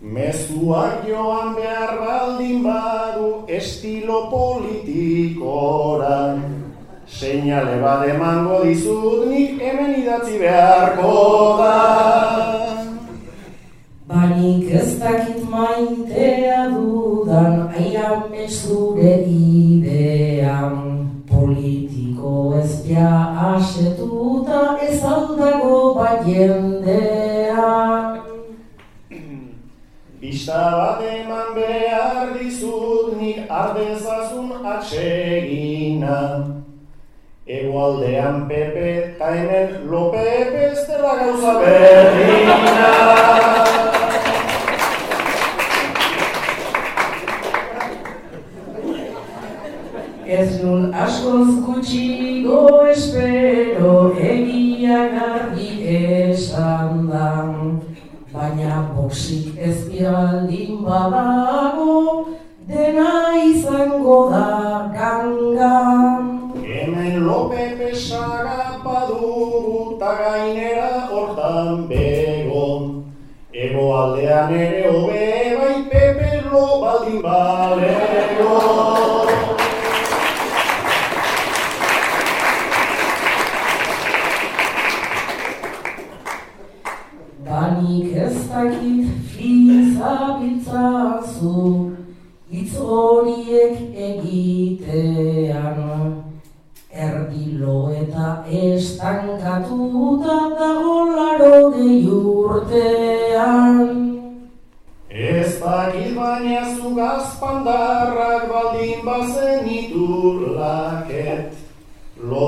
[0.00, 6.42] Mezuak joan behar baldin badu estilo politikoran.
[7.06, 11.76] Seinale bat emango dizut nik hemen idatzi beharko da.
[14.06, 20.74] Banik ez dakit maitea dudan, aian zure idean.
[21.26, 21.85] Politiko
[22.60, 23.12] ez bia
[23.54, 28.20] asetuta ez aldago bat jendean.
[30.20, 36.20] Pista bat eman behar dizut nik ardezazun atsegina.
[37.46, 42.90] Egoaldean Pepe eta hemen lo Pepe ez dela gauza berdina.
[50.26, 57.28] Ez nun askoz gutxigo espero egia garbi esan da.
[58.32, 62.26] Baina boxik ez baldin badago,
[62.66, 66.50] dena izango da gangan.
[66.58, 72.66] Hemen lo Pepe sagapa dugu ta gainera hortan bego.
[73.54, 75.30] Egoaldean ere hobe
[75.62, 78.05] bai Pepe lo baldin balego.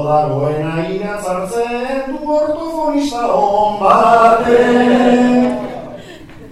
[0.08, 5.66] Dagoena iratzartzen du ortofonista hon batek.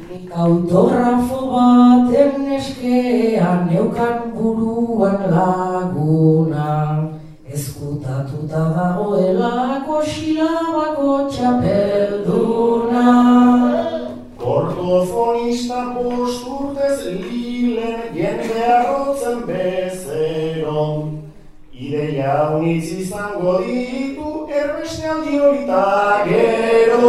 [0.08, 6.74] Nik autografo baten eskean neukan buruan laguna.
[7.48, 13.08] Ezkutatuta dagoelako silabako txapelduna.
[14.56, 21.05] Ortofonista bost urtez lilen jende arrotzen bezeron.
[22.06, 27.08] Ideia unitz izango ditu erbeste aldi horita gero.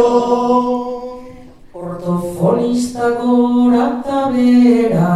[1.72, 5.12] Ortofonista gora eta bera,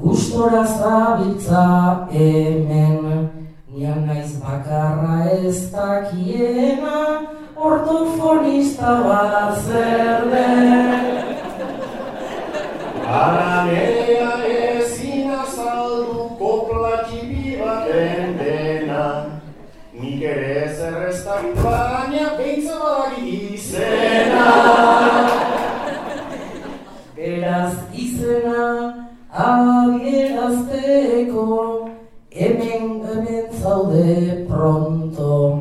[0.00, 1.66] gustora zabiltza
[2.14, 3.28] hemen.
[3.74, 11.22] Nian naiz bakarra ez dakiena, ortofonista bat zer den.
[13.04, 13.64] Ara
[21.24, 24.44] baina beintza badakit izena.
[27.16, 28.92] Beraz izena
[29.32, 31.46] adierazteko,
[32.30, 35.58] hemen hemen zaude pronto.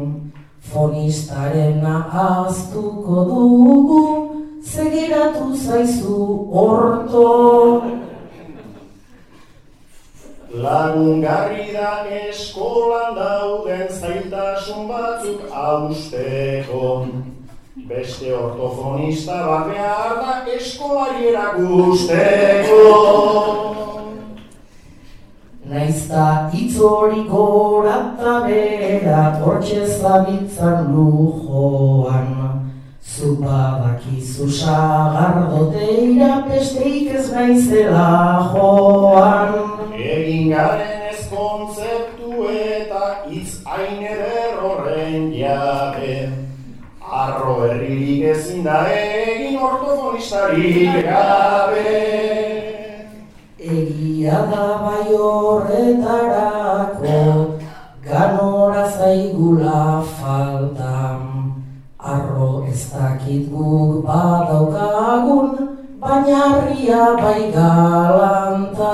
[0.74, 4.04] Fonistarena aztuko dugu,
[4.64, 7.28] segiratu zaizu orto.
[10.64, 16.92] Lagungarri da eskolan dauden zailtasun batzuk hausteko.
[17.90, 22.80] Beste ortofonista bat behar da eskolari erakusteko.
[25.74, 27.98] Naizta hitz hori gora
[28.48, 32.32] bera, hortxe zabitzan lujoan.
[33.04, 38.08] Zu badakizu sagardoteira, besteik ez naizela
[38.54, 39.73] joan.
[40.14, 46.30] Egin garen ez kontzeptu eta hitz hain eder horren jabe.
[47.22, 51.94] Arro herririk ezin da egin ortofonistarik gabe.
[53.58, 57.22] Egia da bai horretarako,
[58.06, 59.82] ganora zaigula
[60.20, 61.24] faltan.
[62.14, 65.50] Arro ez dakit guk badaukagun,
[66.06, 68.94] baina harria bai galanta.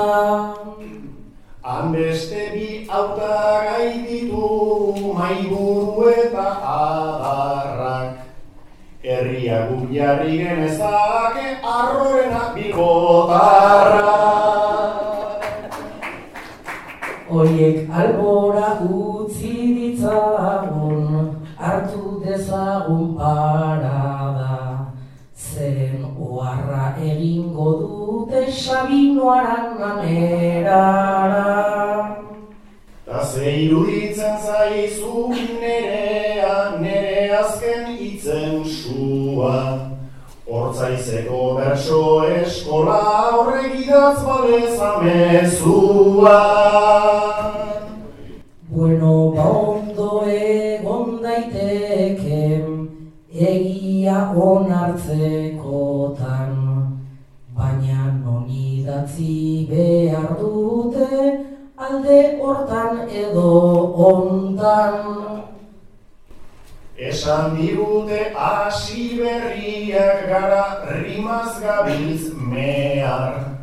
[1.62, 8.24] Hanbeste bi hautagai ditu maiburu eta adarrak.
[9.04, 14.00] Herria guk jarri genezake arrorenak bilbotarrak.
[17.28, 24.69] Horiek albora utzi ditzagun, hartu dezagun parada.
[25.60, 31.42] Zeren oharra egingo dute sabinoaran nanerara.
[33.04, 35.26] Ta ze iruditzen zaizu
[35.60, 39.58] nerea, nere azken itzen sua.
[40.48, 42.00] Hortzaizeko berso
[42.38, 43.02] eskola
[43.36, 46.40] horrek idatz baleza mezua.
[48.70, 51.89] Bueno, ba ondo egon daiteke,
[53.40, 56.52] egia onartzekotan,
[57.56, 61.08] baina non idatzi behar dute,
[61.76, 63.50] alde hortan edo
[64.08, 64.94] ontan.
[67.00, 73.56] Esan digute hasi berriak gara rimaz gabiltz mehar.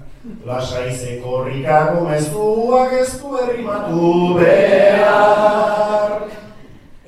[0.46, 6.12] Lasaizeko rikako mezuak ez du errimatu behar.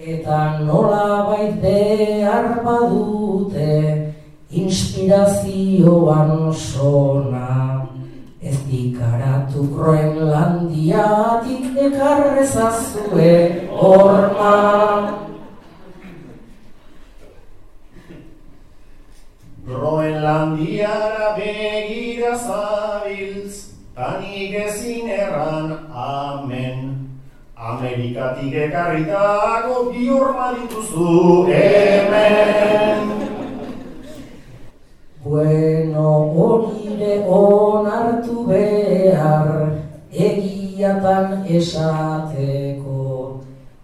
[0.10, 4.10] Eta nola bait behar badute,
[4.50, 7.86] inspirazioan sona.
[8.42, 14.58] Ez dikaratu Groenlandiatik ekarrezazue horma.
[19.70, 26.89] Groenlandiara begira zabiltz, tanik ezin erran amen.
[27.70, 33.00] Amerikatik ekarritako bi horma dituzu hemen.
[35.24, 39.50] Bueno, horire onartu behar,
[40.10, 42.98] egiatan esateko,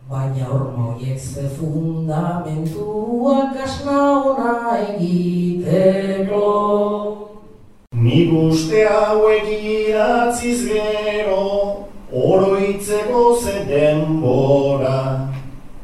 [0.10, 4.00] baina hormoiek ze fundamentuak asna
[4.32, 6.48] ona egiteko.
[7.94, 11.65] Nik uste hauek idatziz gero,
[12.16, 15.28] oroitzeko ze denbora.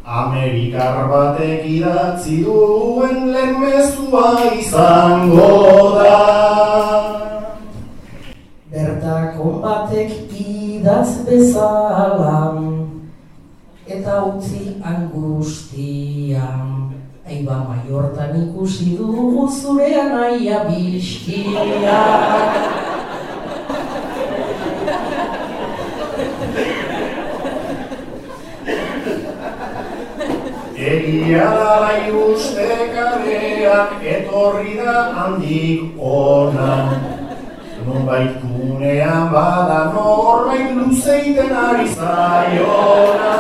[0.06, 6.20] Amerikar batek idatzi duen lehen mezua izango da.
[8.72, 12.60] Bertako batek idatz bezala
[13.88, 16.68] eta utzi angustian.
[17.28, 22.00] Aiba maiortan ikusi dugu zure anaia bizkia.
[30.82, 36.74] Egia da bai uste kareak etorri da handik ona.
[37.86, 43.36] Nonbait kunean bada norbait luzeiten ari zaiona.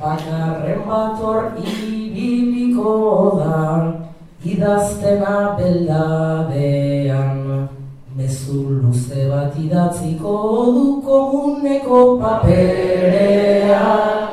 [0.00, 2.94] Bakarren bat hor ibiliko
[3.38, 3.60] da,
[4.42, 7.38] idaztena beldadean.
[8.16, 10.34] Mezu luze bat idatziko
[10.74, 14.29] du komuneko paperean.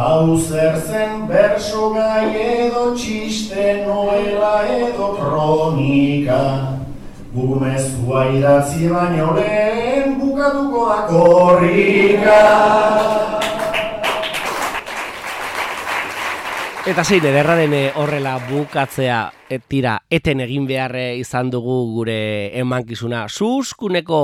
[0.00, 6.38] Hau zer zen berso gai edo txiste noela edo kronika.
[7.34, 12.40] Guk mezua idatzi baino lehen bukatuko da korrika.
[16.88, 19.20] Eta zein ederra den eh, horrela bukatzea
[19.68, 22.22] tira eten egin behar eh, izan dugu gure
[22.56, 24.22] emankizuna suskuneko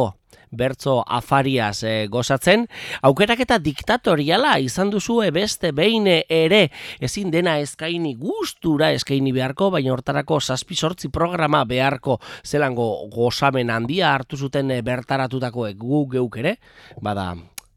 [0.51, 2.67] bertzo afariaz eh, gozatzen,
[3.03, 6.71] aukerak eta diktatoriala izan duzu beste behin ere.
[7.01, 12.21] Ezin dena eskaini gustura eskaini beharko, baina hortarako zazpi sortzi programa beharko.
[12.45, 16.57] Zelango gozamen handia hartu zuten eh, bertaratutakoek gu geuk ere,
[17.03, 17.35] bada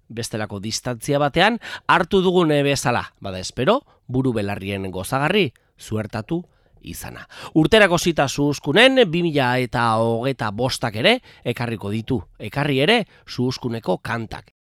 [0.10, 6.44] bestelako distantzia batean hartu dugun eh, bezala, bada espero, buru belarrien gozagarri, zuertatu
[6.82, 7.28] izana.
[7.56, 14.54] Urterako zita zuhuzkunen, 2000 eta hogeta bostak ere, ekarriko ditu, ekarri ere, zuhuzkuneko kantak.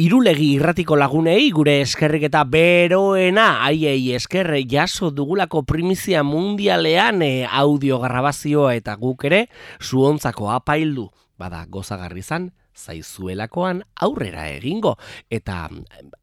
[0.00, 7.98] Irulegi irratiko lagunei gure eskerrik eta beroena aiei eskerre jaso dugulako primizia mundialean e, audio
[8.00, 9.42] grabazioa eta guk ere
[9.82, 12.48] zuontzako apaildu bada gozagarri izan
[12.80, 14.96] zaizuelakoan aurrera egingo
[15.30, 15.68] eta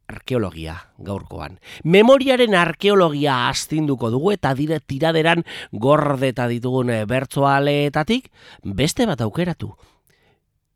[0.08, 1.60] arkeologia gaurkoan.
[1.84, 8.32] Memoriaren arkeologia astinduko dugu eta dire tiraderan gordeta ditugun eh, bertsoaleetatik
[8.64, 9.74] beste bat aukeratu.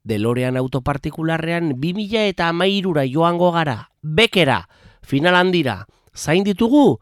[0.03, 4.67] Delorean autopartikularrean 2000 eta amairura joango gara, bekera,
[5.05, 6.99] final handira, zain ditugu,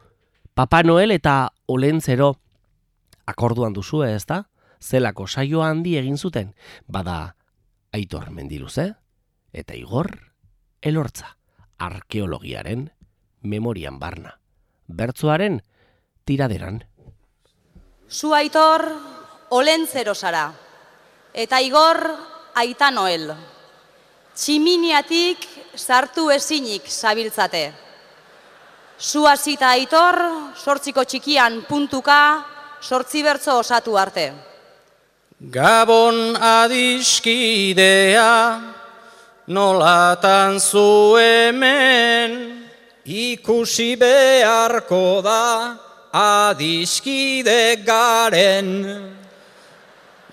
[0.54, 2.34] Papa Noel eta Olentzero
[3.30, 4.44] akorduan duzu ez da?
[4.84, 6.54] Zelako saio handi egin zuten,
[6.88, 7.36] bada
[7.92, 8.94] Aitor Mendiluz, eh?
[9.52, 10.12] Eta Igor
[10.82, 11.38] Elortza,
[11.78, 12.92] arkeologiaren
[13.42, 14.40] memorian barna.
[14.88, 15.62] Bertzoaren
[16.26, 16.84] tiraderan.
[18.10, 18.86] Zu Aitor
[19.50, 20.54] Olentzero zara.
[21.34, 22.00] Eta Igor
[22.56, 23.32] Aita Noel.
[24.36, 27.74] Tximiniatik sartu ezinik zabiltzate.
[29.00, 30.18] Zu hasita Aitor,
[30.56, 32.46] sortziko txikian puntuka,
[32.82, 34.49] sortzi bertzo osatu arte.
[35.40, 37.16] Gabon adiskidea,
[39.48, 42.68] nolatan zu hemen,
[43.08, 45.80] ikusi beharko da
[46.12, 49.16] adiskide garen.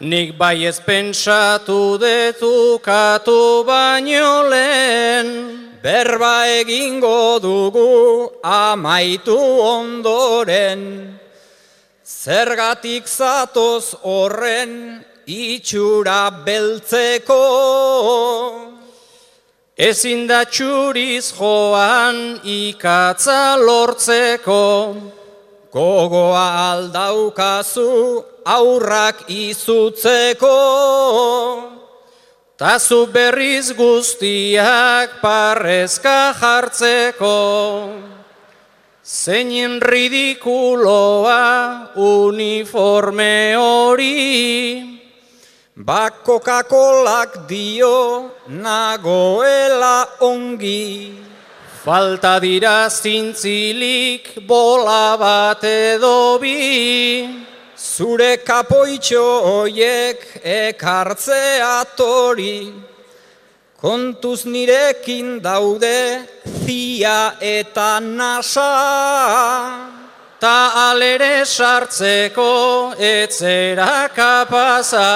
[0.01, 11.16] Nik bai ez pentsatu detukatu baino lehen, berba egingo dugu amaitu ondoren.
[12.27, 14.99] Zergatik zatoz horren
[15.31, 17.43] itxura beltzeko.
[19.79, 24.65] Ezin da txuriz joan ikatza lortzeko.
[25.71, 27.95] Gogoa aldaukazu
[28.57, 30.59] aurrak izutzeko.
[32.59, 37.35] Tazu berriz guztiak parrezka jartzeko
[39.07, 41.39] Zeinen ridikuloa
[41.95, 44.99] uniforme hori,
[45.77, 51.15] bak Coca-Colak dio nagoela ongi.
[51.85, 57.31] Falta dira zintzilik bola bat edo bi,
[57.79, 62.96] zure kapoitxo hoiek ekartzea tori.
[63.87, 66.27] Kontuz nirekin daude
[66.67, 68.73] zia eta nasa,
[70.43, 75.13] ta alere sartzeko etzera kapaza.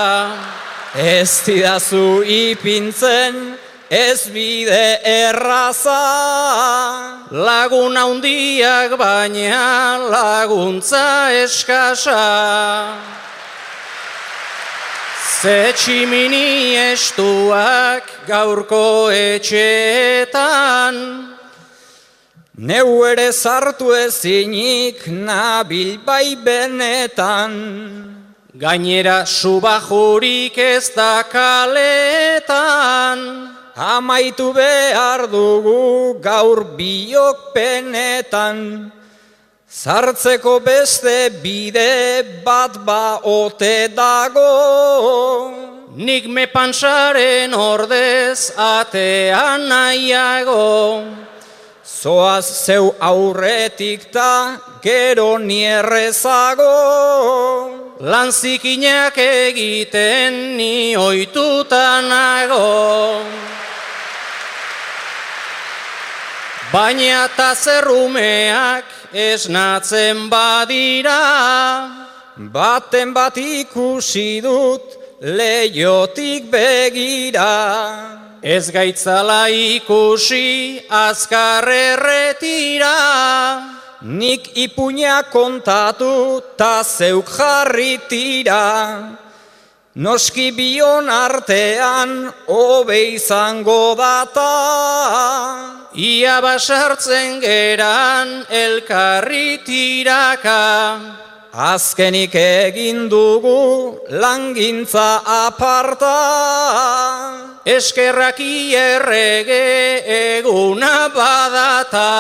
[0.94, 3.58] Ez didazu ipintzen
[3.90, 5.98] ez bide erraza,
[7.32, 12.22] lagun handiak baina laguntza eskasa.
[15.40, 20.96] Ze tximini estuak gaurko etxeetan,
[22.60, 27.56] Neu ere zartu ezinik nabil bai benetan.
[28.52, 33.18] Gainera subajurik ez da kaletan.
[33.74, 38.92] Amaitu behar dugu gaur biok penetan.
[39.70, 45.54] Zartzeko beste bide bat ba ote dago.
[45.94, 46.46] Nik me
[47.54, 51.06] ordez atean nahiago.
[51.86, 56.74] Zoaz zeu aurretik ta gero nierrezago.
[58.00, 63.22] Lan zikinak egiten ni oituta nago.
[66.70, 71.18] Baina ta zerrumeak esnatzen badira.
[72.38, 77.50] Baten bat ikusi dut leiotik begira.
[78.40, 82.94] Ez gaitzala ikusi azkar erretira.
[84.02, 89.18] Nik ipuña kontatu ta zeuk jarri tira.
[89.98, 95.90] Noski bion artean hobe izango data.
[95.98, 100.94] Ia basartzen geran elkarri tiraka.
[101.50, 106.14] Azkenik egin dugu langintza aparta.
[107.66, 110.06] Eskerrak ierrege
[110.38, 112.10] eguna badata.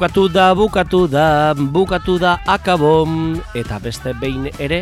[0.00, 4.78] Bukatu da, bukatu da, bukatu da akabom, eta beste behin ere,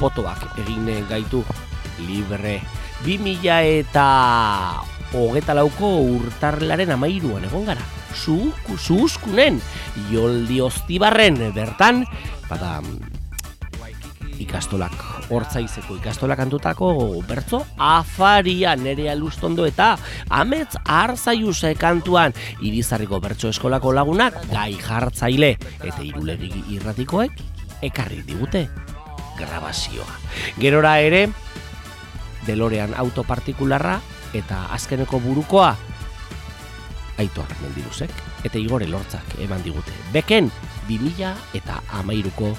[0.00, 1.42] potoak egin gaitu
[2.00, 2.62] libre.
[3.04, 4.06] 2000 eta
[5.12, 7.84] hogeta lauko urtarlaren amairuan egon gara.
[8.16, 8.38] Zu,
[8.80, 9.60] zuzkunen,
[10.08, 12.06] joldi oztibarren bertan,
[12.48, 12.78] bada
[14.42, 14.94] ikastolak
[15.30, 16.90] hortzaizeko ikastolak antutako
[17.28, 19.94] bertzo afaria nere alustondo eta
[20.30, 27.40] amets arzaiuse kantuan irizarriko bertso eskolako lagunak gai jartzaile eta irulegi irratikoek
[27.84, 28.68] ekarri digute
[29.38, 30.18] grabazioa.
[30.60, 31.26] Gerora ere,
[32.46, 33.98] delorean autopartikularra
[34.34, 35.74] eta azkeneko burukoa
[37.22, 38.10] aitor mendiruzek
[38.44, 39.94] eta igore lortzak eman digute.
[40.12, 40.50] Beken,
[40.88, 42.54] 2000 eta amairuko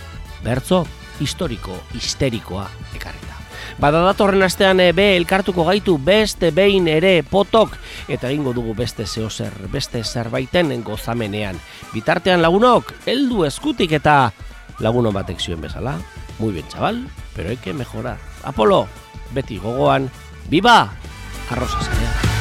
[0.45, 0.85] bertzo
[1.19, 3.35] historiko, histerikoa ekarrita.
[3.79, 7.75] Bada datorren astean e, be elkartuko gaitu beste behin ere potok
[8.07, 11.59] eta egingo dugu beste zeozer, beste zerbaiten gozamenean.
[11.93, 14.31] Bitartean lagunok, heldu eskutik eta
[14.79, 15.97] lagunon batek zioen bezala.
[16.39, 18.17] Muy bien, chaval, pero hay que mejorar.
[18.43, 18.87] Apolo,
[19.33, 20.09] beti gogoan,
[20.49, 20.91] viva,
[21.49, 22.34] arrosa.